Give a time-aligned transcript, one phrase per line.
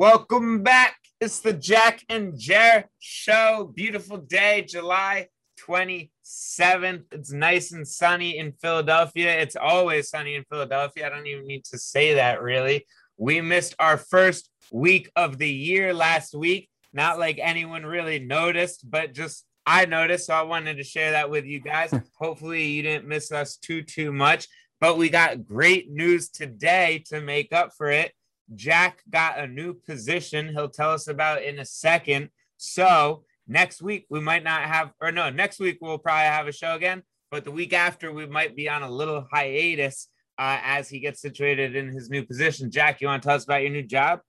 [0.00, 0.96] Welcome back.
[1.20, 3.72] It's the Jack and Jer show.
[3.74, 5.26] Beautiful day, July
[5.60, 7.02] 27th.
[7.10, 9.40] It's nice and sunny in Philadelphia.
[9.40, 11.04] It's always sunny in Philadelphia.
[11.04, 12.86] I don't even need to say that really.
[13.16, 16.68] We missed our first week of the year last week.
[16.92, 20.26] Not like anyone really noticed, but just I noticed.
[20.26, 21.92] So I wanted to share that with you guys.
[22.20, 24.46] Hopefully, you didn't miss us too, too much.
[24.80, 28.12] But we got great news today to make up for it.
[28.54, 30.48] Jack got a new position.
[30.48, 32.30] He'll tell us about in a second.
[32.56, 36.52] So next week we might not have, or no, next week we'll probably have a
[36.52, 37.02] show again.
[37.30, 40.08] But the week after we might be on a little hiatus
[40.38, 42.70] uh, as he gets situated in his new position.
[42.70, 44.20] Jack, you want to tell us about your new job?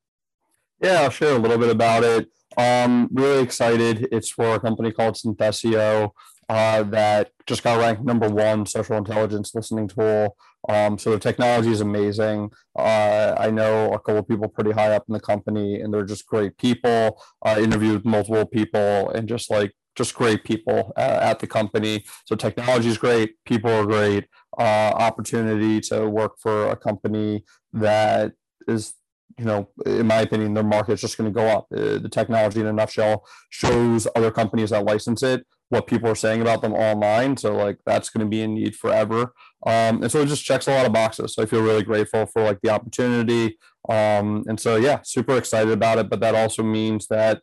[0.81, 2.29] Yeah, I'll share a little bit about it.
[2.57, 4.07] Um, really excited.
[4.11, 6.11] It's for a company called Synthesio
[6.49, 10.35] uh, that just got ranked number one social intelligence listening tool.
[10.67, 12.51] Um, so the technology is amazing.
[12.77, 16.03] Uh, I know a couple of people pretty high up in the company, and they're
[16.03, 17.21] just great people.
[17.43, 22.03] I interviewed multiple people, and just like just great people uh, at the company.
[22.25, 24.25] So technology is great, people are great.
[24.57, 27.43] Uh, opportunity to work for a company
[27.73, 28.33] that
[28.67, 28.93] is
[29.37, 31.67] you know, in my opinion, their market is just going to go up.
[31.73, 36.15] Uh, the technology, in a nutshell, shows other companies that license it what people are
[36.15, 37.37] saying about them online.
[37.37, 39.33] So like that's going to be in need forever.
[39.65, 41.35] Um, and so it just checks a lot of boxes.
[41.35, 43.57] So I feel really grateful for like the opportunity.
[43.87, 46.09] Um, and so yeah, super excited about it.
[46.09, 47.41] But that also means that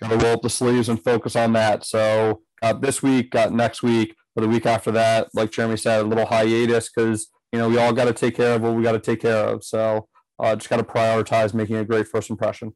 [0.00, 1.84] got to roll up the sleeves and focus on that.
[1.84, 6.00] So got this week, got next week, but the week after that, like Jeremy said,
[6.00, 8.82] a little hiatus because you know we all got to take care of what we
[8.82, 9.64] got to take care of.
[9.64, 12.74] So uh, just got to prioritize making a great first impression.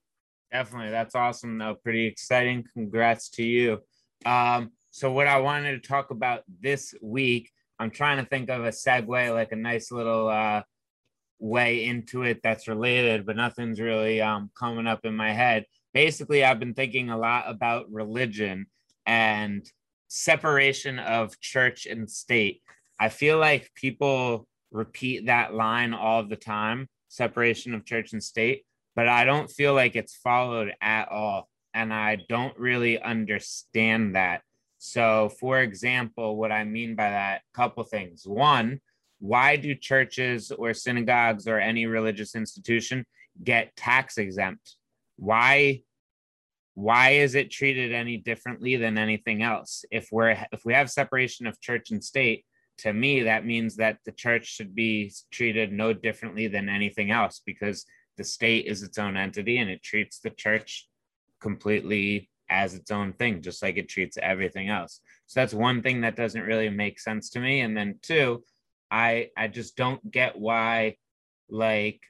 [0.53, 1.59] Definitely, that's awesome.
[1.59, 2.65] Though pretty exciting.
[2.75, 3.79] Congrats to you.
[4.27, 8.65] Um, so, what I wanted to talk about this week, I'm trying to think of
[8.65, 10.63] a segue, like a nice little uh,
[11.39, 15.65] way into it that's related, but nothing's really um, coming up in my head.
[15.95, 18.67] Basically, I've been thinking a lot about religion
[19.07, 19.69] and
[20.09, 22.63] separation of church and state.
[22.99, 28.65] I feel like people repeat that line all the time separation of church and state,
[28.95, 31.49] but I don't feel like it's followed at all.
[31.75, 34.43] And I don't really understand that.
[34.83, 38.23] So, for example, what I mean by that, couple things.
[38.27, 38.81] One,
[39.19, 43.05] why do churches or synagogues or any religious institution
[43.45, 44.77] get tax exempt?
[45.17, 45.83] Why
[46.75, 49.85] why is it treated any differently than anything else?
[49.91, 52.47] If we're if we have separation of church and state,
[52.79, 57.43] to me that means that the church should be treated no differently than anything else
[57.45, 57.85] because
[58.17, 60.89] the state is its own entity and it treats the church
[61.39, 65.01] completely as its own thing, just like it treats everything else.
[65.27, 67.61] So that's one thing that doesn't really make sense to me.
[67.61, 68.43] And then two,
[68.91, 70.97] I I just don't get why
[71.49, 72.01] like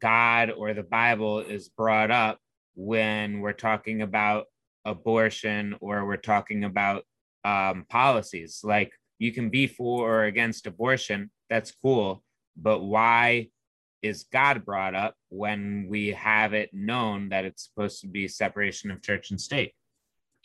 [0.00, 2.38] God or the Bible is brought up
[2.74, 4.46] when we're talking about
[4.84, 7.04] abortion or we're talking about
[7.44, 8.60] um, policies.
[8.62, 12.22] Like you can be for or against abortion, that's cool,
[12.56, 13.48] but why
[14.06, 18.90] is God brought up when we have it known that it's supposed to be separation
[18.90, 19.72] of church and state?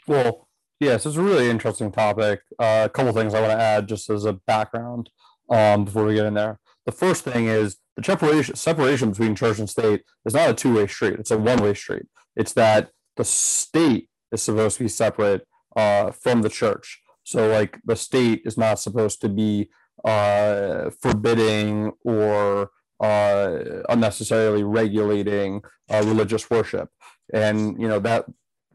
[0.07, 0.47] Well,
[0.79, 2.41] yes, it's a really interesting topic.
[2.59, 5.09] Uh, a couple things I want to add just as a background
[5.49, 6.59] um, before we get in there.
[6.85, 10.75] The first thing is the separation separation between church and state is not a two
[10.75, 12.07] way street; it's a one way street.
[12.35, 15.45] It's that the state is supposed to be separate
[15.75, 17.01] uh, from the church.
[17.23, 19.69] So, like, the state is not supposed to be
[20.03, 26.89] uh, forbidding or uh, unnecessarily regulating uh, religious worship.
[27.33, 28.25] And, you know, that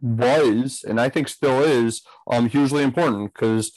[0.00, 3.72] was, and I think still is, um, hugely important because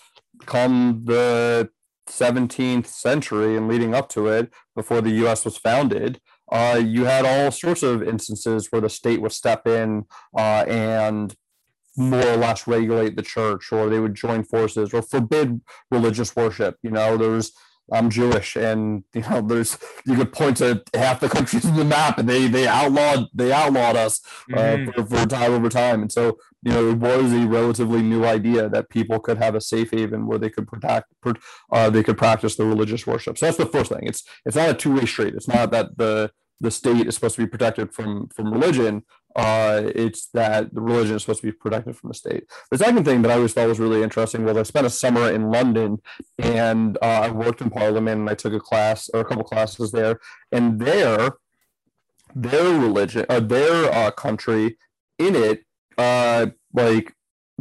[0.45, 1.69] come the
[2.07, 6.19] 17th century and leading up to it, before the US was founded,
[6.51, 10.05] uh, you had all sorts of instances where the state would step in
[10.35, 11.35] uh, and
[11.95, 15.61] more or less regulate the church, or they would join forces or forbid
[15.91, 16.77] religious worship.
[16.81, 17.51] You know, there was
[17.91, 21.85] I'm Jewish, and you know, there's you could point to half the countries in the
[21.85, 24.21] map, and they they outlawed they outlawed us
[24.53, 24.91] uh, mm-hmm.
[24.91, 28.69] for, for time over time, and so you know it was a relatively new idea
[28.69, 31.13] that people could have a safe haven where they could protect
[31.71, 33.37] uh, they could practice the religious worship.
[33.37, 34.03] So that's the first thing.
[34.03, 35.35] It's it's not a two way street.
[35.35, 36.31] It's not that the
[36.61, 39.03] the state is supposed to be protected from from religion,
[39.35, 42.45] uh, it's that the religion is supposed to be protected from the state.
[42.71, 45.31] The second thing that I always thought was really interesting was I spent a summer
[45.31, 46.01] in London
[46.37, 49.91] and uh, I worked in Parliament and I took a class or a couple classes
[49.91, 50.19] there,
[50.51, 51.33] and there,
[52.35, 54.77] their religion, uh, their uh, country,
[55.17, 55.63] in it,
[55.97, 57.13] uh, like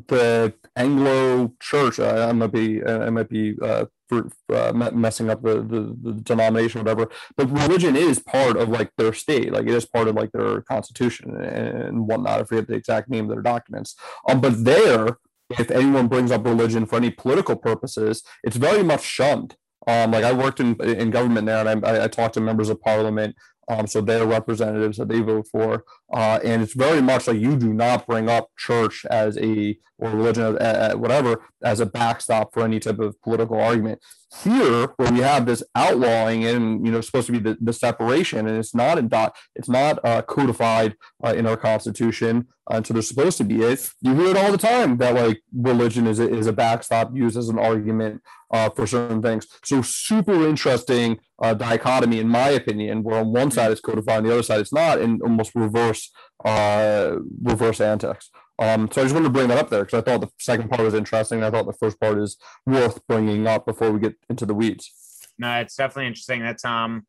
[0.06, 5.43] the Anglo Church, I, I might be I might be uh, for uh, messing up
[5.43, 7.11] the, the, the denomination, or whatever.
[7.37, 10.63] But religion is part of like their state, like it is part of like their
[10.63, 12.41] constitution and whatnot.
[12.41, 13.97] I forget the exact name of their documents.
[14.29, 15.19] Um, but there,
[15.59, 19.57] if anyone brings up religion for any political purposes, it's very much shunned.
[19.87, 22.81] Um, like I worked in in government there, and I, I talked to members of
[22.81, 23.37] parliament
[23.69, 27.57] um, so their representatives that they vote for, uh, and it's very much like you
[27.57, 32.63] do not bring up church as a or religion, uh, whatever, as a backstop for
[32.63, 34.01] any type of political argument.
[34.43, 38.47] Here, where we have this outlawing and you know supposed to be the, the separation,
[38.47, 40.95] and it's not in dot, it's not uh, codified
[41.25, 43.91] uh, in our constitution, and so there's supposed to be it.
[44.03, 47.39] You hear it all the time that like religion is a, is a backstop used
[47.39, 49.47] as an argument uh, for certain things.
[49.65, 54.25] So super interesting uh, dichotomy, in my opinion, where on one side it's codified, on
[54.25, 55.98] the other side it's not, and almost reverse
[56.45, 58.31] uh, reverse antics.
[58.59, 60.69] Um, so I just wanted to bring that up there because I thought the second
[60.69, 61.45] part was interesting.
[61.45, 62.37] I thought the first part is
[62.67, 64.91] worth bringing up before we get into the weeds.
[65.39, 66.43] No, it's definitely interesting.
[66.43, 67.06] That's um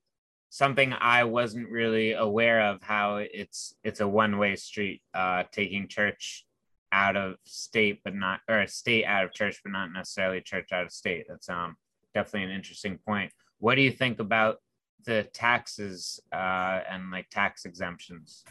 [0.51, 5.01] something I wasn't really aware of how it's it's a one way street.
[5.13, 6.45] Uh, taking church
[6.91, 10.85] out of state, but not or state out of church, but not necessarily church out
[10.85, 11.25] of state.
[11.27, 11.75] That's um
[12.13, 13.31] definitely an interesting point.
[13.59, 14.57] What do you think about
[15.05, 18.43] the taxes uh, and like tax exemptions?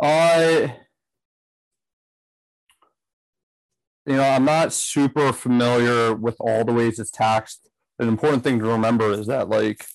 [0.00, 0.76] I
[4.06, 7.68] you know, I'm not super familiar with all the ways it's taxed.
[7.98, 9.86] An important thing to remember is that like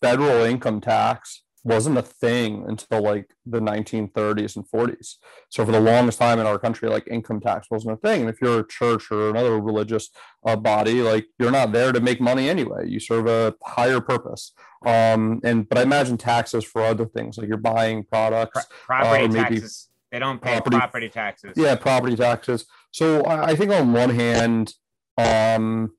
[0.00, 5.16] federal income tax wasn't a thing until like the 1930s and 40s.
[5.48, 8.20] So for the longest time in our country, like income tax wasn't a thing.
[8.20, 10.10] And if you're a church or another religious
[10.44, 12.88] uh, body, like you're not there to make money anyway.
[12.88, 14.52] You serve a higher purpose.
[14.84, 19.24] Um, and but I imagine taxes for other things, like you're buying products, Pro- property
[19.24, 19.88] uh, taxes.
[20.12, 21.52] They don't pay property, property taxes.
[21.56, 22.66] Yeah, property taxes.
[22.92, 24.74] So I think on one hand,
[25.18, 25.96] um,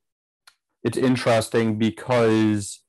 [0.82, 2.82] it's interesting because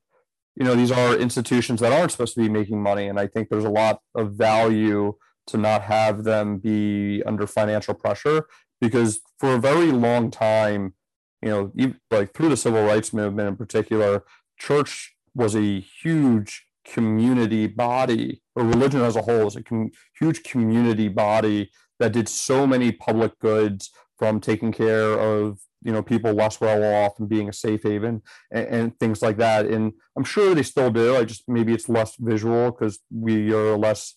[0.59, 3.49] you know these are institutions that aren't supposed to be making money, and I think
[3.49, 5.15] there's a lot of value
[5.47, 8.47] to not have them be under financial pressure
[8.81, 10.95] because for a very long time,
[11.43, 14.25] you know, like through the civil rights movement in particular,
[14.59, 20.43] church was a huge community body, or religion as a whole is a com- huge
[20.43, 21.71] community body
[22.01, 26.83] that did so many public goods from taking care of you know people less well
[26.83, 29.67] off and being a safe haven and, and, things like that.
[29.67, 31.17] And i'm sure they still do.
[31.17, 34.15] I just maybe it's less visual because we are less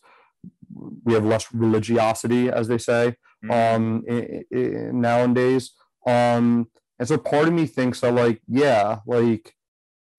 [1.04, 3.16] we have less religiosity as they say
[3.46, 3.52] mm-hmm.
[3.52, 5.72] um nowadays.
[6.06, 6.68] Um
[7.00, 9.54] and so part of me thinks that like yeah like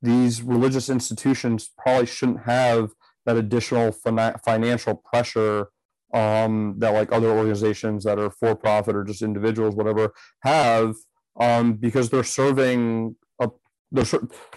[0.03, 2.91] these religious institutions probably shouldn't have
[3.25, 5.69] that additional financial pressure
[6.13, 10.95] um, that like other organizations that are for profit or just individuals, whatever, have
[11.39, 13.49] um, because they're serving a
[13.91, 14.05] they're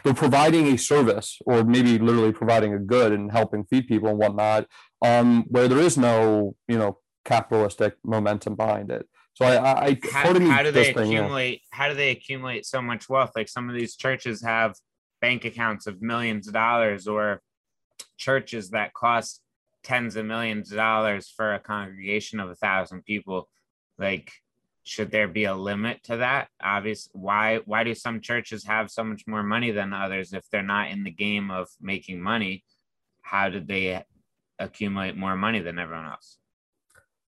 [0.04, 4.18] they're providing a service or maybe literally providing a good and helping feed people and
[4.18, 4.68] whatnot,
[5.01, 9.07] um, where there is no you know capitalistic momentum behind it.
[9.33, 11.62] So I, I how, how do they accumulate?
[11.72, 13.31] How do they accumulate so much wealth?
[13.36, 14.75] Like some of these churches have
[15.22, 17.42] bank accounts of millions of dollars, or
[18.18, 19.42] churches that cost
[19.83, 23.48] tens of millions of dollars for a congregation of a thousand people
[24.00, 24.31] like
[24.86, 26.48] should there be a limit to that?
[26.64, 30.62] Obviously why why do some churches have so much more money than others if they're
[30.62, 32.64] not in the game of making money?
[33.22, 34.04] How did they
[34.60, 36.38] accumulate more money than everyone else?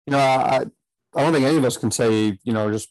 [0.06, 0.66] You know i
[1.16, 2.90] i don't think any of us can say you know just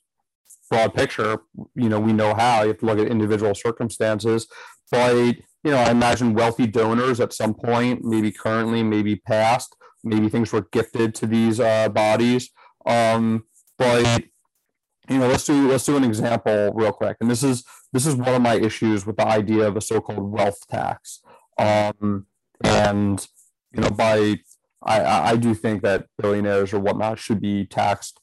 [0.68, 1.38] broad picture
[1.74, 2.62] you know we know how.
[2.62, 4.48] You have to look at individual circumstances.
[4.90, 10.28] But you know, I imagine wealthy donors at some point, maybe currently, maybe past, maybe
[10.28, 12.50] things were gifted to these uh, bodies.
[12.86, 13.44] Um,
[13.76, 14.24] but
[15.08, 17.16] you know, let's do let's do an example real quick.
[17.20, 20.32] And this is this is one of my issues with the idea of a so-called
[20.32, 21.20] wealth tax.
[21.58, 22.26] Um,
[22.62, 23.26] and
[23.72, 24.36] you know, by
[24.82, 28.20] I, I do think that billionaires or whatnot should be taxed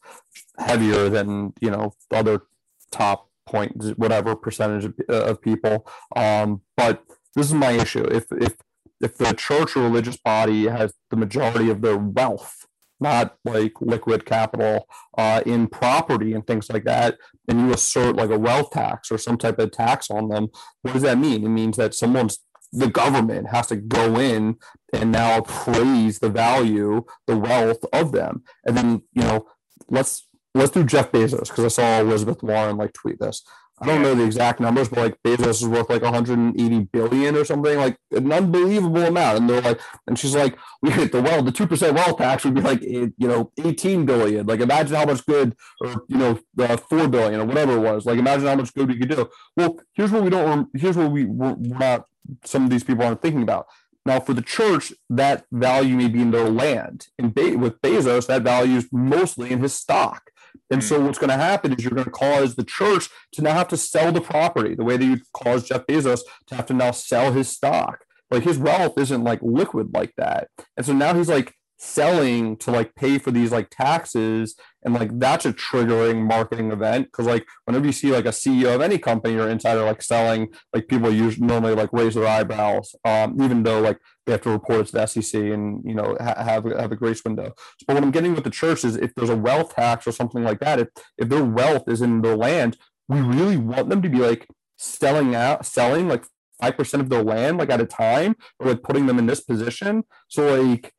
[0.57, 2.43] heavier than you know other
[2.91, 5.87] top point whatever percentage of, of people.
[6.15, 7.03] Um, but
[7.35, 8.03] this is my issue.
[8.03, 8.55] If if
[9.01, 12.67] if the church or religious body has the majority of their wealth,
[13.03, 17.17] not like liquid capital uh, in property and things like that,
[17.47, 20.47] and you assert like a wealth tax or some type of tax on them,
[20.81, 21.45] what does that mean?
[21.45, 22.39] It means that someone's
[22.75, 24.55] the government has to go in
[24.91, 29.45] and now appraise the value, the wealth of them, and then you know
[29.89, 33.43] let's let's do Jeff Bezos because I saw Elizabeth Warren like tweet this.
[33.83, 37.43] I don't know the exact numbers, but like Bezos is worth like 180 billion or
[37.43, 39.39] something, like an unbelievable amount.
[39.39, 42.45] And they're like, and she's like, we hit the well, the two percent wealth tax
[42.45, 44.45] would be like, you know, 18 billion.
[44.45, 46.39] Like imagine how much good, or you know,
[46.77, 48.05] four billion or whatever it was.
[48.05, 49.29] Like imagine how much good we could do.
[49.57, 50.69] Well, here's what we don't.
[50.75, 52.05] Here's what we we're not.
[52.45, 53.67] Some of these people aren't thinking about.
[54.05, 57.07] Now, for the church, that value may be in their land.
[57.17, 60.29] And Be- with Bezos, that value is mostly in his stock.
[60.69, 60.83] And mm.
[60.83, 63.67] so what's going to happen is you're going to cause the church to now have
[63.69, 66.91] to sell the property the way that you cause Jeff Bezos to have to now
[66.91, 68.05] sell his stock.
[68.31, 70.47] Like his wealth isn't like liquid like that.
[70.75, 75.19] And so now he's like selling to like pay for these like taxes and like
[75.19, 78.97] that's a triggering marketing event because like whenever you see like a ceo of any
[78.97, 83.63] company or insider like selling like people usually normally like raise their eyebrows um, even
[83.63, 86.63] though like they have to report it to the sec and you know ha- have,
[86.63, 87.53] have a grace window.
[87.85, 90.43] But what i'm getting with the church is if there's a wealth tax or something
[90.43, 90.87] like that if,
[91.17, 92.77] if their wealth is in their land
[93.09, 94.47] we really want them to be like
[94.77, 96.23] selling out selling like
[96.61, 100.03] 5% of their land like at a time or like putting them in this position.
[100.29, 100.93] So like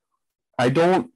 [0.58, 1.10] I don't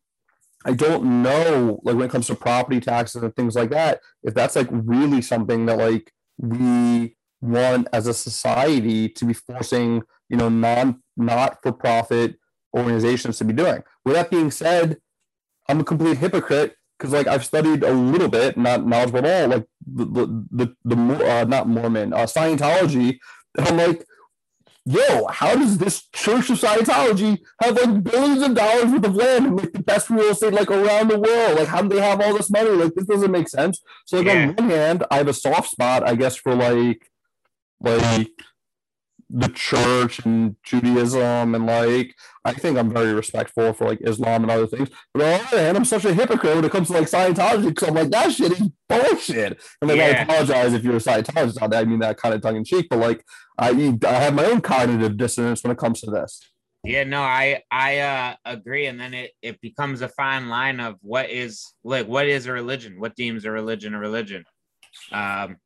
[0.64, 4.34] I don't know like when it comes to property taxes and things like that, if
[4.34, 10.36] that's like really something that like we want as a society to be forcing, you
[10.36, 12.36] know, non not for profit
[12.76, 13.82] organizations to be doing.
[14.04, 14.98] With that being said,
[15.68, 19.48] I'm a complete hypocrite because like I've studied a little bit, not knowledgeable at all,
[19.48, 23.18] like the the the, the uh, not Mormon uh, Scientology.
[23.56, 24.04] And I'm like,
[24.84, 29.46] yo, how does this Church of Scientology have like billions of dollars worth of land
[29.46, 31.58] and like the best real estate like around the world?
[31.58, 32.70] Like, how do they have all this money?
[32.70, 33.82] Like, this doesn't make sense.
[34.06, 34.48] So, like, yeah.
[34.48, 37.10] on one hand, I have a soft spot, I guess, for like,
[37.80, 38.30] like
[39.30, 44.50] the church and Judaism and like I think I'm very respectful for like Islam and
[44.50, 44.88] other things.
[45.12, 47.68] But on the other hand, I'm such a hypocrite when it comes to like Scientology
[47.68, 49.60] because I'm like that shit is bullshit.
[49.82, 50.04] And like yeah.
[50.04, 51.80] I apologize if you're a Scientologist out there.
[51.80, 53.22] I mean that kind of tongue in cheek, but like
[53.58, 56.40] I I have my own cognitive dissonance when it comes to this.
[56.84, 60.94] Yeah, no, I I uh, agree, and then it it becomes a fine line of
[61.02, 64.44] what is like what is a religion, what deems a religion a religion.
[65.12, 65.56] Um,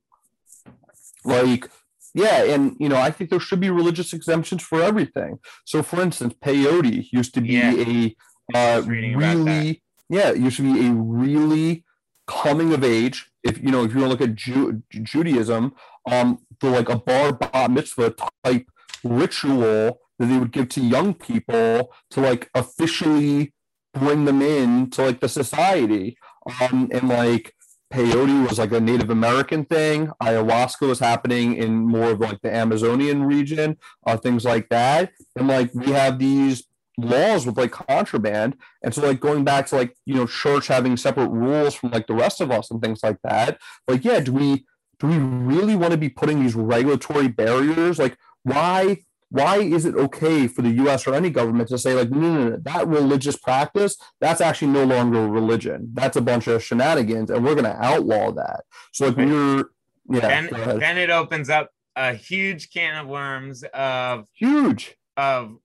[1.24, 1.70] like
[2.14, 5.38] yeah, and you know, I think there should be religious exemptions for everything.
[5.64, 7.74] So, for instance, peyote used to be yeah.
[7.74, 8.16] a
[8.54, 11.84] uh, really yeah, used to be a really
[12.26, 13.30] coming of age.
[13.42, 15.74] If you know, if you want to look at Ju- Judaism,
[16.10, 18.14] um, for like a bar bat mitzvah
[18.44, 18.66] type
[19.02, 23.54] ritual that they would give to young people to like officially
[23.94, 26.16] bring them in to like the society.
[26.60, 27.54] Um, and like
[27.92, 30.10] peyote was like a Native American thing.
[30.22, 35.12] Ayahuasca was happening in more of like the Amazonian region, uh, things like that.
[35.36, 36.64] And like we have these
[36.96, 38.56] laws with like contraband.
[38.82, 42.06] And so like going back to like, you know, church having separate rules from like
[42.06, 43.58] the rest of us and things like that.
[43.86, 44.64] Like, yeah, do we
[44.98, 47.98] do we really want to be putting these regulatory barriers?
[47.98, 48.98] Like why
[49.32, 52.48] why is it okay for the US or any government to say, like, no, no,
[52.50, 55.88] no, that religious practice, that's actually no longer a religion.
[55.94, 58.64] That's a bunch of shenanigans, and we're going to outlaw that.
[58.92, 59.64] So, like, we're,
[60.10, 60.20] yeah.
[60.50, 65.56] Then, then it opens up a huge can of worms of huge of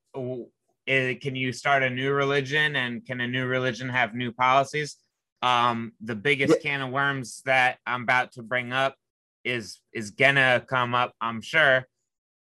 [0.85, 4.95] can you start a new religion and can a new religion have new policies?
[5.41, 6.71] Um, the biggest yeah.
[6.71, 8.95] can of worms that I'm about to bring up
[9.43, 11.85] is is gonna come up, I'm sure.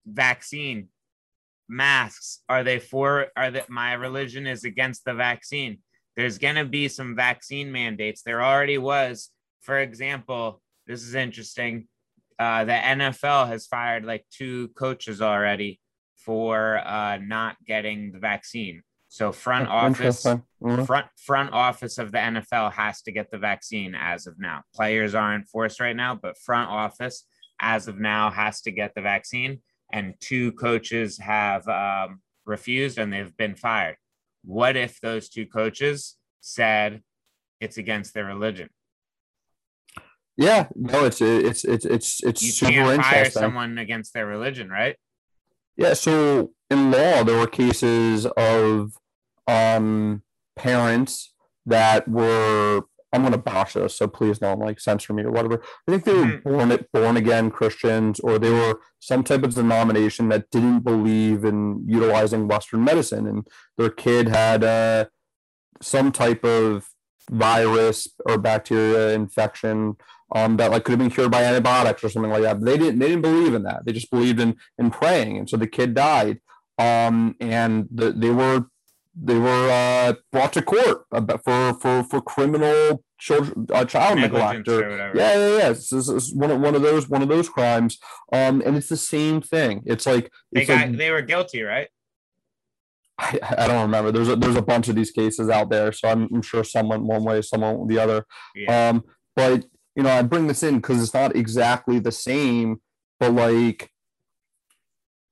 [0.05, 0.89] Vaccine
[1.73, 2.41] masks?
[2.47, 5.79] Are they for are that my religion is against the vaccine.
[6.15, 8.21] There's going to be some vaccine mandates.
[8.21, 9.29] There already was.
[9.61, 11.87] For example this is interesting.
[12.39, 15.79] Uh, the nfl has fired like two coaches already
[16.17, 18.81] for uh, not getting the vaccine.
[19.07, 20.83] So front office mm-hmm.
[20.83, 24.63] front front office of the nfl has to get the vaccine as of now.
[24.73, 27.25] Players aren't forced right now but front office
[27.59, 29.61] as of now has to get the vaccine
[29.93, 33.95] and two coaches have um, refused and they've been fired.
[34.43, 37.01] What if those two coaches said
[37.61, 38.69] it's against their religion?
[40.35, 44.67] Yeah, no, it's it's it's it's it's you super can't fire someone against their religion,
[44.67, 44.95] right?
[45.77, 48.97] Yeah, so in law there were cases of
[49.47, 50.23] um
[50.55, 51.33] parents
[51.67, 52.81] that were
[53.13, 55.61] I'm going to bash this, so please don't like censor me or whatever.
[55.87, 56.49] I think they were mm-hmm.
[56.49, 61.83] born born again Christians, or they were some type of denomination that didn't believe in
[61.87, 65.05] utilizing Western medicine, and their kid had uh,
[65.81, 66.89] some type of
[67.31, 69.95] virus or bacteria infection
[70.35, 72.59] um, that like could have been cured by antibiotics or something like that.
[72.59, 73.85] But they didn't they didn't believe in that.
[73.85, 76.39] They just believed in in praying, and so the kid died.
[76.79, 78.65] Um, and the, they were
[79.15, 81.05] they were uh, brought to court
[81.43, 85.69] for for for criminal children uh, child neglect or, yeah yeah yeah.
[85.69, 87.99] It's, it's, it's, one of one of those one of those crimes.
[88.31, 89.83] Um and it's the same thing.
[89.85, 91.89] It's like they got like, they were guilty right?
[93.19, 94.11] I, I don't remember.
[94.11, 97.05] There's a there's a bunch of these cases out there so I'm, I'm sure someone
[97.05, 98.25] one way someone the other.
[98.55, 98.89] Yeah.
[98.89, 99.03] um
[99.35, 99.63] but
[99.95, 102.81] you know I bring this in because it's not exactly the same
[103.19, 103.91] but like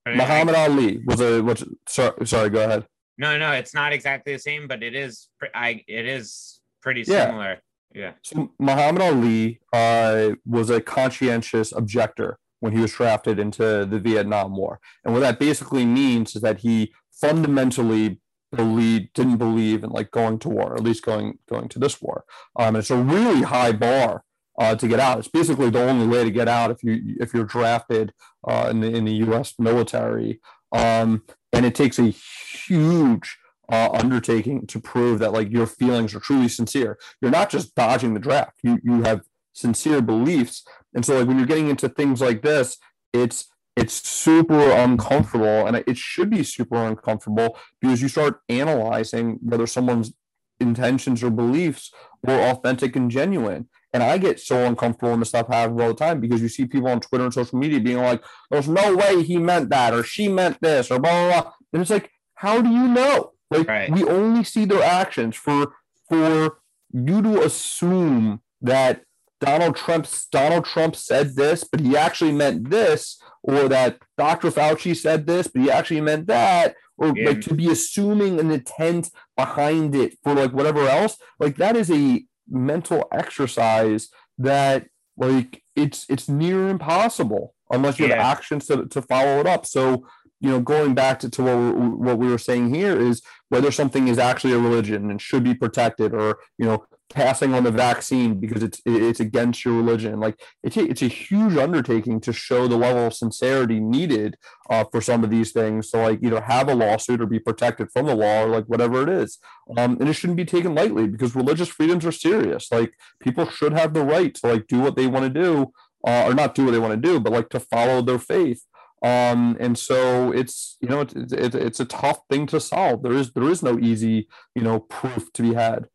[0.08, 2.86] Muhammad Ali was a which sorry sorry go ahead
[3.22, 5.30] no, no, it's not exactly the same, but it is.
[5.54, 7.60] I it is pretty similar.
[7.94, 8.14] Yeah.
[8.24, 14.56] So Muhammad Ali uh, was a conscientious objector when he was drafted into the Vietnam
[14.56, 18.20] War, and what that basically means is that he fundamentally
[18.52, 22.26] believed didn't believe in like going to war, at least going going to this war.
[22.58, 24.24] Um, it's a really high bar
[24.60, 25.20] uh, to get out.
[25.20, 28.14] It's basically the only way to get out if you if you're drafted
[28.48, 29.54] uh, in the in the U.S.
[29.60, 30.40] military.
[30.72, 31.24] Um,
[31.54, 33.38] and it takes a huge
[33.72, 36.98] uh, undertaking to prove that like your feelings are truly sincere.
[37.22, 38.60] You're not just dodging the draft.
[38.64, 39.22] You you have
[39.54, 40.64] sincere beliefs,
[40.94, 42.78] and so like when you're getting into things like this,
[43.14, 43.48] it's
[43.78, 50.14] it's super uncomfortable, and it should be super uncomfortable because you start analyzing whether someone's
[50.62, 51.92] intentions or beliefs
[52.24, 53.68] were authentic and genuine.
[53.94, 56.66] And I get so uncomfortable in this stuff happens all the time because you see
[56.66, 60.04] people on Twitter and social media being like, there's no way he meant that or
[60.04, 61.52] she meant this or blah, blah, blah.
[61.74, 63.34] And it's like, how do you know?
[63.50, 63.92] Like, right.
[63.92, 65.74] we only see their actions for
[66.08, 66.60] for
[66.94, 69.04] you to assume that
[69.42, 74.52] Donald Trump Donald Trump said this, but he actually meant this, or that Dr.
[74.52, 77.30] Fauci said this, but he actually meant that, or yeah.
[77.30, 81.18] like to be assuming an intent behind it for like whatever else.
[81.40, 84.86] Like that is a mental exercise that
[85.18, 88.16] like it's it's near impossible unless you yeah.
[88.16, 90.06] have actions to, to follow it up so
[90.42, 93.72] you know going back to, to what, we, what we were saying here is whether
[93.72, 97.72] something is actually a religion and should be protected or you know passing on the
[97.72, 100.20] vaccine because it's it's against your religion.
[100.20, 104.38] Like it's a, it's a huge undertaking to show the level of sincerity needed
[104.70, 105.90] uh, for some of these things.
[105.90, 109.04] So like either have a lawsuit or be protected from the law or like whatever
[109.04, 109.40] it is.
[109.78, 112.72] Um, and it shouldn't be taken lightly because religious freedoms are serious.
[112.72, 115.72] Like people should have the right to like do what they want to do.
[116.06, 118.66] Uh, or not do what they want to do, but like to follow their faith.
[119.04, 123.04] Um, and so it's you know it's, it's it's a tough thing to solve.
[123.04, 125.86] There is there is no easy you know proof to be had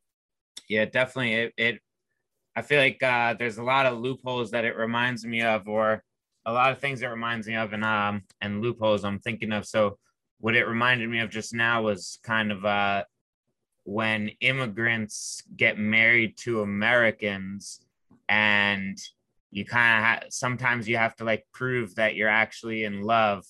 [0.68, 1.34] yeah, definitely.
[1.34, 1.80] It, it
[2.54, 6.02] I feel like uh, there's a lot of loopholes that it reminds me of, or
[6.46, 9.66] a lot of things it reminds me of, and um, and loopholes I'm thinking of.
[9.66, 9.98] So
[10.40, 13.04] what it reminded me of just now was kind of uh,
[13.84, 17.80] when immigrants get married to Americans,
[18.28, 18.98] and
[19.50, 23.44] you kind of ha- sometimes you have to like prove that you're actually in love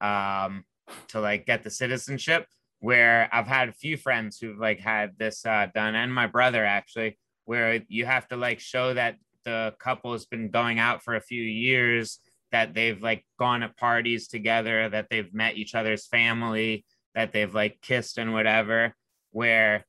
[0.00, 0.64] um,
[1.08, 2.46] to like get the citizenship
[2.80, 6.64] where I've had a few friends who've like had this uh, done, and my brother
[6.64, 11.14] actually, where you have to like show that the couple has been going out for
[11.14, 12.18] a few years,
[12.52, 16.84] that they've like gone to parties together, that they've met each other's family,
[17.14, 18.94] that they've like kissed and whatever.
[19.30, 19.84] Where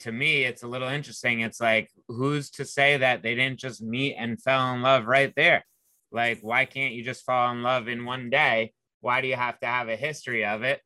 [0.00, 1.40] to me, it's a little interesting.
[1.40, 5.32] It's like, who's to say that they didn't just meet and fell in love right
[5.36, 5.64] there?
[6.12, 8.72] Like, why can't you just fall in love in one day?
[9.00, 10.80] Why do you have to have a history of it?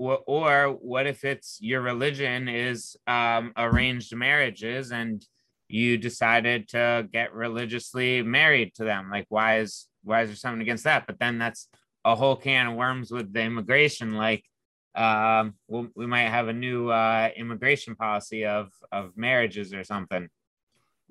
[0.00, 5.24] Or what if it's your religion is um, arranged marriages and
[5.68, 9.10] you decided to get religiously married to them?
[9.10, 11.06] Like why is why is there something against that?
[11.06, 11.68] But then that's
[12.04, 14.14] a whole can of worms with the immigration.
[14.14, 14.44] Like
[14.94, 20.28] um we might have a new uh immigration policy of of marriages or something.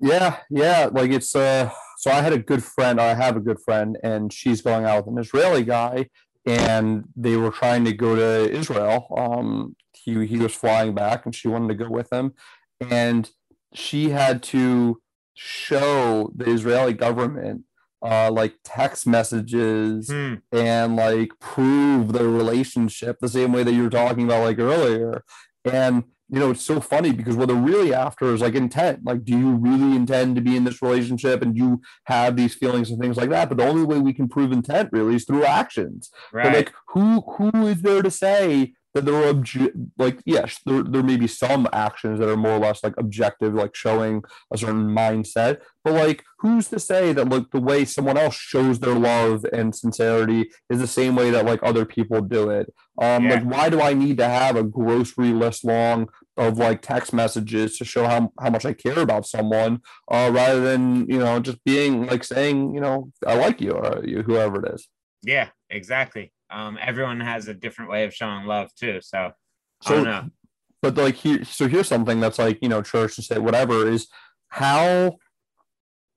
[0.00, 3.60] Yeah yeah like it's uh so i had a good friend i have a good
[3.60, 6.06] friend and she's going out with an israeli guy
[6.46, 9.06] and they were trying to go to Israel.
[9.16, 12.34] Um, he he was flying back, and she wanted to go with him,
[12.80, 13.30] and
[13.74, 15.00] she had to
[15.34, 17.64] show the Israeli government
[18.02, 20.34] uh, like text messages hmm.
[20.52, 25.24] and like prove their relationship the same way that you were talking about like earlier.
[25.64, 29.04] And you know, it's so funny because what they're really after is like intent.
[29.04, 32.90] Like, do you really intend to be in this relationship and you have these feelings
[32.90, 33.48] and things like that?
[33.48, 36.10] But the only way we can prove intent really is through actions.
[36.32, 36.44] Right.
[36.44, 40.82] But like, who who is there to say that there are obje- like yes there,
[40.82, 44.22] there may be some actions that are more or less like objective like showing
[44.52, 48.80] a certain mindset but like who's to say that like the way someone else shows
[48.80, 52.72] their love and sincerity is the same way that like other people do it?
[53.00, 53.34] Um yeah.
[53.34, 57.76] like why do i need to have a grocery list long of like text messages
[57.78, 61.62] to show how, how much i care about someone uh rather than you know just
[61.64, 64.88] being like saying you know i like you or you, whoever it is
[65.22, 69.00] yeah exactly um, everyone has a different way of showing love too.
[69.02, 69.32] So,
[69.82, 70.30] so I don't know.
[70.82, 74.08] but like here, so here's something that's like you know church and state whatever is
[74.48, 75.18] how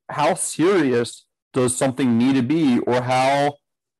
[0.09, 3.55] how serious does something need to be or how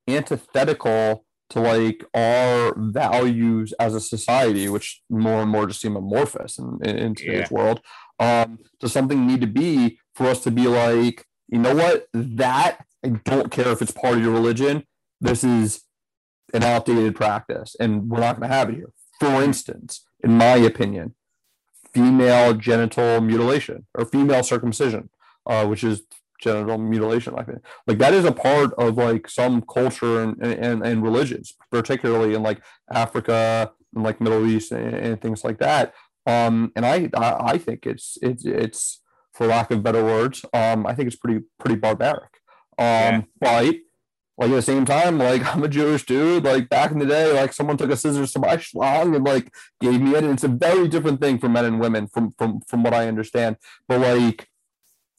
[0.08, 6.58] antithetical to like our values as a society which more and more just seem amorphous
[6.58, 7.58] in, in today's yeah.
[7.58, 7.80] world
[8.20, 12.86] um does something need to be for us to be like you know what that
[13.06, 14.84] i don't care if it's part of your religion
[15.22, 15.84] this is
[16.54, 20.56] an outdated practice and we're not going to have it here for instance in my
[20.56, 21.16] opinion
[21.94, 25.10] female genital mutilation or female circumcision
[25.46, 26.04] uh, which is
[26.44, 27.62] genital mutilation like that.
[27.88, 32.44] Like that is a part of like some culture and and, and religions, particularly in
[32.44, 32.62] like
[32.92, 35.94] Africa and like Middle East and, and things like that.
[36.26, 39.02] Um, and I, I I think it's it's it's
[39.34, 42.34] for lack of better words, um, I think it's pretty pretty barbaric.
[42.78, 43.22] Um, yeah.
[43.40, 43.76] but
[44.38, 46.44] like at the same time, like I'm a Jewish dude.
[46.44, 49.54] Like back in the day, like someone took a scissors to my schlong and like
[49.82, 50.24] gave me it.
[50.24, 53.08] And it's a very different thing for men and women, from from from what I
[53.08, 53.58] understand.
[53.88, 54.48] But like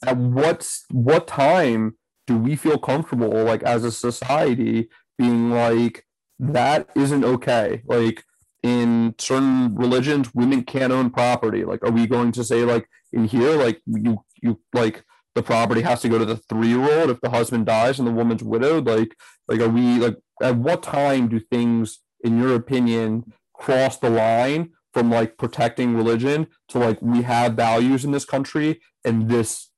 [0.07, 1.96] at what what time
[2.27, 6.05] do we feel comfortable like as a society being like
[6.38, 8.24] that isn't okay like
[8.62, 13.24] in certain religions women can't own property like are we going to say like in
[13.24, 17.11] here like you you like the property has to go to the three year old
[17.11, 18.87] if the husband dies and the woman's widowed?
[18.87, 19.16] Like
[19.49, 24.70] like are we like at what time do things in your opinion cross the line
[24.92, 29.70] from like protecting religion to like we have values in this country and this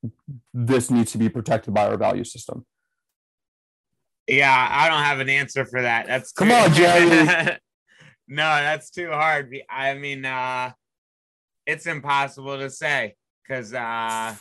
[0.52, 2.66] this needs to be protected by our value system?
[4.26, 6.06] Yeah i don't have an answer for that.
[6.06, 7.58] That's come on jerry.
[8.28, 9.56] No that's too hard.
[9.70, 10.72] I mean uh
[11.64, 14.34] it's impossible to say because uh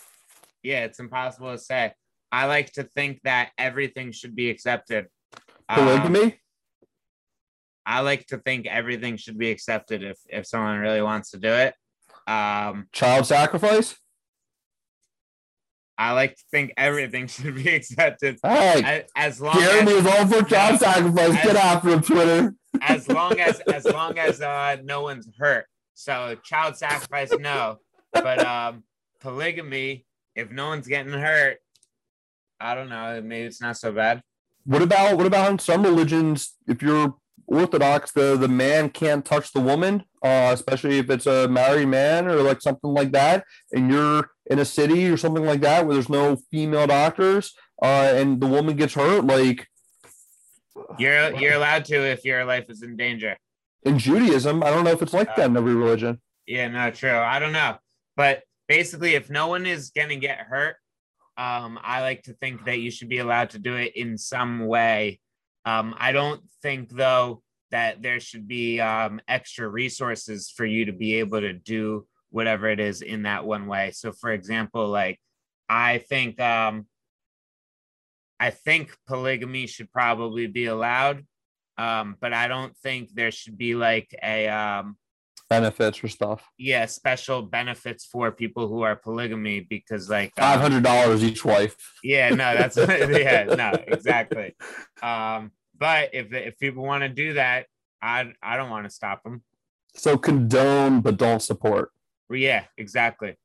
[0.65, 1.93] yeah it's impossible to say
[2.31, 5.07] i like to think that everything should be accepted
[5.69, 6.33] polygamy um,
[7.85, 11.49] I like to think everything should be accepted if if someone really wants to do
[11.49, 11.75] it.
[12.27, 13.95] Um, Child sacrifice.
[15.97, 18.39] I like to think everything should be accepted.
[18.41, 18.81] Hey,
[19.15, 21.29] as, as long Jeremy as, is all for child sacrifice.
[21.29, 22.55] As, Get after him, Twitter.
[22.81, 25.65] As long as as long as uh, no one's hurt.
[25.93, 27.77] So child sacrifice, no.
[28.11, 28.83] But um,
[29.21, 30.04] polygamy,
[30.35, 31.57] if no one's getting hurt,
[32.59, 33.21] I don't know.
[33.21, 34.21] Maybe it's not so bad.
[34.65, 36.55] What about what about in some religions?
[36.67, 37.15] If you're
[37.47, 42.27] Orthodox, the the man can't touch the woman, uh, especially if it's a married man
[42.27, 45.93] or like something like that, and you're in a city or something like that where
[45.93, 49.67] there's no female doctors, uh, and the woman gets hurt, like
[50.97, 53.37] you're you're allowed to if your life is in danger.
[53.83, 56.19] In Judaism, I don't know if it's like uh, that in every religion.
[56.47, 57.15] Yeah, no, true.
[57.15, 57.77] I don't know,
[58.15, 60.75] but basically, if no one is gonna get hurt,
[61.37, 64.65] um, I like to think that you should be allowed to do it in some
[64.67, 65.19] way
[65.65, 70.93] um, I don't think, though, that there should be um, extra resources for you to
[70.93, 73.91] be able to do whatever it is in that one way.
[73.91, 75.19] So, for example, like
[75.67, 76.85] I think, um,
[78.39, 81.25] I think polygamy should probably be allowed,
[81.77, 84.97] um, but I don't think there should be like a um,
[85.49, 86.49] benefits for stuff.
[86.57, 91.45] Yeah, special benefits for people who are polygamy because like um, five hundred dollars each
[91.45, 91.75] wife.
[92.03, 94.55] Yeah, no, that's yeah, no, exactly.
[95.01, 97.67] Um, but if if people want to do that,
[98.01, 99.43] I I don't want to stop them.
[99.95, 101.91] So condone but don't support.
[102.29, 103.37] Yeah, exactly.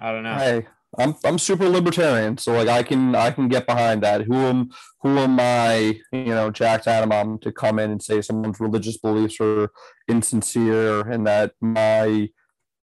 [0.00, 0.34] I don't know.
[0.34, 0.66] Hey,
[0.98, 4.22] I'm I'm super libertarian, so like I can I can get behind that.
[4.22, 8.60] Who am who am I, you know, Jack Adamom to come in and say someone's
[8.60, 9.70] religious beliefs are
[10.08, 12.30] insincere and that my,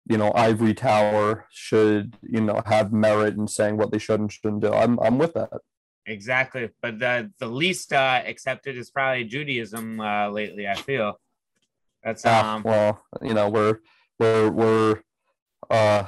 [0.05, 4.31] you know, ivory tower should, you know, have merit in saying what they should and
[4.31, 4.73] shouldn't do.
[4.73, 5.49] I'm I'm with that.
[6.05, 10.67] Exactly, but the the least uh, accepted is probably Judaism uh, lately.
[10.67, 11.19] I feel
[12.03, 12.63] that's um.
[12.63, 13.79] well, you know, we're
[14.19, 15.01] we're we're
[15.69, 16.05] uh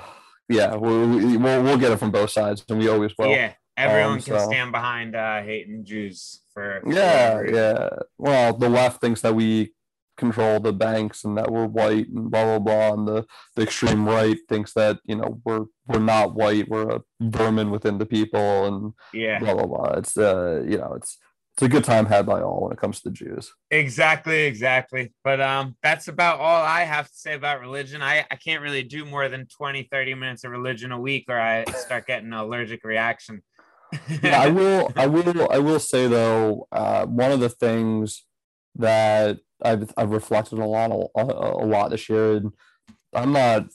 [0.52, 3.30] yeah, we, will we'll get it from both sides, and we always will.
[3.30, 4.46] Yeah, everyone um, can so.
[4.46, 6.82] stand behind uh, hating Jews for.
[6.86, 7.90] Yeah, yeah.
[8.18, 9.74] Well, the left thinks that we
[10.18, 14.08] control the banks and that we're white and blah blah blah, and the, the extreme
[14.08, 18.66] right thinks that you know we're we're not white, we're a vermin within the people,
[18.66, 19.94] and yeah, blah blah blah.
[19.98, 21.18] It's uh, you know, it's
[21.62, 23.54] it's a good time had by all when it comes to the Jews.
[23.70, 25.14] Exactly, exactly.
[25.24, 28.02] But um that's about all I have to say about religion.
[28.02, 31.40] I, I can't really do more than 20, 30 minutes of religion a week or
[31.40, 33.44] I start getting an allergic reaction.
[34.24, 38.26] yeah, I will I will I will say though, uh, one of the things
[38.76, 42.54] that I've I've reflected a lot a, a lot this year and
[43.14, 43.68] I'm not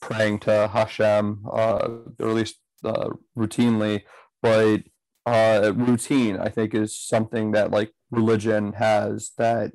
[0.00, 1.88] praying to Hashem uh,
[2.20, 4.02] or at least uh, routinely,
[4.42, 4.82] but
[5.26, 9.72] uh, routine i think is something that like religion has that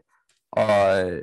[0.55, 1.17] uh,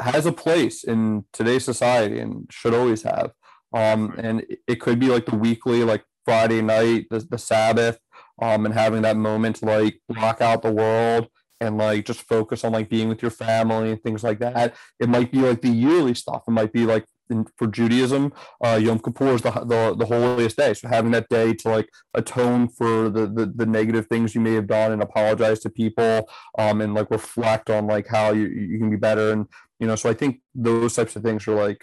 [0.00, 3.32] has a place in today's society and should always have.
[3.74, 7.98] Um, and it could be like the weekly, like Friday night, the, the Sabbath,
[8.40, 11.28] um, and having that moment to like block out the world
[11.60, 14.74] and like just focus on like being with your family and things like that.
[14.98, 16.42] It might be like the yearly stuff.
[16.46, 18.32] It might be like in, for Judaism,
[18.64, 20.72] uh, Yom Kippur is the, the, the holiest day.
[20.74, 24.54] So having that day to like atone for the, the, the negative things you may
[24.54, 28.78] have done and apologize to people, um, and like reflect on like how you, you
[28.78, 29.32] can be better.
[29.32, 29.46] And,
[29.80, 31.82] you know, so I think those types of things are like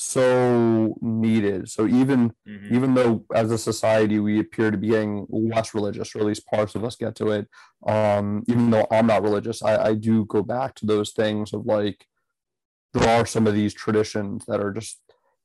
[0.00, 1.68] so needed.
[1.68, 2.74] So even mm-hmm.
[2.76, 6.46] even though as a society we appear to be getting less religious, or at least
[6.46, 7.48] parts of us get to it,
[7.84, 11.66] um, even though I'm not religious, I, I do go back to those things of
[11.66, 12.06] like
[12.98, 15.00] there are some of these traditions that are just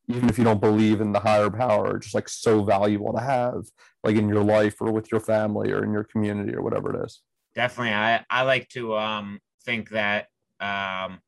[0.10, 3.64] even if you don't believe in the higher power, just like so valuable to have
[4.04, 7.06] like in your life or with your family or in your community or whatever it
[7.06, 7.22] is.
[7.56, 7.94] Definitely.
[7.94, 10.28] I, I like to um think that
[10.60, 11.20] um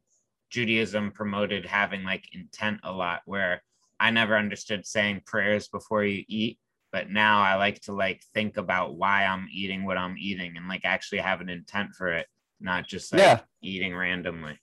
[0.49, 3.61] Judaism promoted having like intent a lot, where
[3.99, 6.59] I never understood saying prayers before you eat,
[6.91, 10.67] but now I like to like think about why I'm eating what I'm eating and
[10.67, 12.27] like actually have an intent for it,
[12.59, 13.39] not just like yeah.
[13.61, 14.59] eating randomly.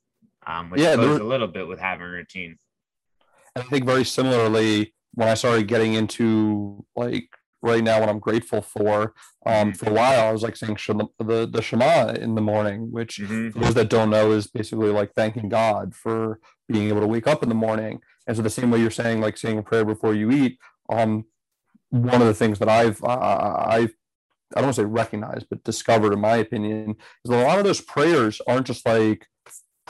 [0.46, 2.56] Um, which yeah, goes a little bit with having routine.
[3.54, 7.28] I think very similarly when I started getting into like
[7.62, 9.14] right now what I'm grateful for.
[9.46, 9.70] Um, mm-hmm.
[9.72, 10.78] for a while, I was like saying
[11.18, 13.50] the the Shema in the morning, which mm-hmm.
[13.50, 17.26] for those that don't know is basically like thanking God for being able to wake
[17.26, 18.00] up in the morning.
[18.26, 20.58] And so the same way you're saying like saying a prayer before you eat,
[20.90, 21.24] um,
[21.90, 23.94] one of the things that I've uh, I've
[24.54, 27.64] I don't want to say recognized, but discovered, in my opinion, is a lot of
[27.64, 29.26] those prayers aren't just like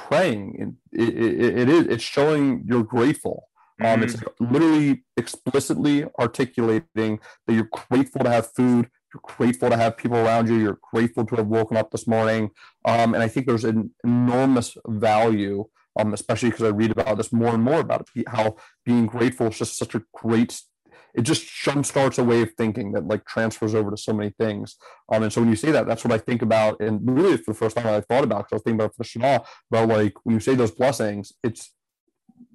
[0.08, 0.76] praying.
[0.92, 3.48] It, it, it is it's showing you're grateful
[3.82, 4.02] um, mm-hmm.
[4.04, 10.18] It's literally explicitly articulating that you're grateful to have food, you're grateful to have people
[10.18, 12.50] around you, you're grateful to have woken up this morning.
[12.84, 15.64] Um, and I think there's an enormous value,
[15.98, 19.48] um, especially because I read about this more and more about it, how being grateful
[19.48, 20.60] is just such a great
[21.14, 24.76] it just jumpstarts a way of thinking that like transfers over to so many things.
[25.12, 26.80] Um, and so when you say that, that's what I think about.
[26.80, 29.04] And really, for the first time I thought about, because I was thinking about the
[29.04, 31.70] Shema, about like when you say those blessings, it's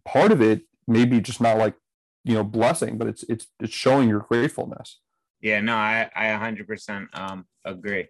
[0.05, 1.75] part of it maybe just not like
[2.23, 4.99] you know blessing but it's it's it's showing your gratefulness.
[5.41, 8.07] Yeah no i i 100% um agree.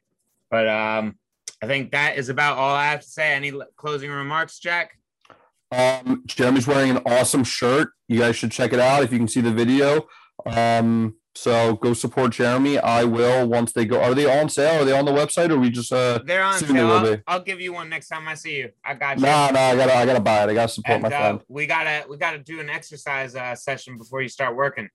[0.49, 1.17] But um
[1.61, 3.33] i think that is about all i have to say.
[3.33, 4.97] Any closing remarks jack?
[5.71, 7.89] Um jeremy's wearing an awesome shirt.
[8.07, 10.07] You guys should check it out if you can see the video
[10.45, 12.79] um so go support Jeremy.
[12.79, 14.01] I will once they go.
[14.01, 14.81] Are they on sale?
[14.81, 16.19] Are they on the website, or we just uh?
[16.25, 16.89] They're on sale.
[16.89, 18.71] I'll, I'll, give you one next time I see you.
[18.83, 19.25] I got you.
[19.25, 19.59] Nah, nah.
[19.59, 20.49] I gotta, I gotta buy it.
[20.49, 21.41] I gotta support and, my uh, friend.
[21.47, 24.89] We gotta, we gotta do an exercise uh, session before you start working.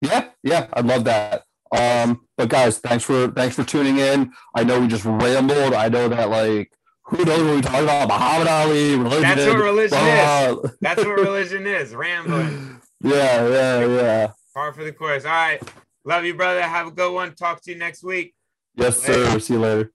[0.00, 0.66] Yeah, yeah.
[0.72, 1.44] I'd love that.
[1.70, 4.32] Um, but guys, thanks for thanks for tuning in.
[4.56, 5.74] I know we just rambled.
[5.74, 6.72] I know that like
[7.04, 8.08] who knows what we talking about?
[8.08, 9.22] Muhammad Ali, religion.
[9.22, 10.70] That's what religion uh, is.
[10.80, 11.94] That's what religion is.
[11.94, 12.80] Rambling.
[13.00, 14.32] Yeah, yeah, yeah.
[14.54, 15.24] Par for the course.
[15.24, 15.62] All right.
[16.04, 16.62] Love you, brother.
[16.62, 17.34] Have a good one.
[17.34, 18.34] Talk to you next week.
[18.74, 19.30] Yes, later.
[19.30, 19.38] sir.
[19.38, 19.92] See you later.